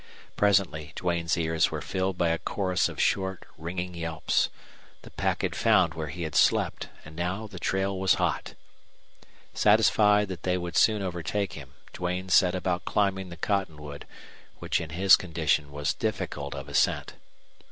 [0.35, 4.49] Presently Duane's ears were filled by a chorus of short ringing yelps.
[5.03, 8.55] The pack had found where he had slept, and now the trail was hot.
[9.53, 14.07] Satisfied that they would soon overtake him, Duane set about climbing the cottonwood,
[14.57, 17.13] which in his condition was difficult of ascent.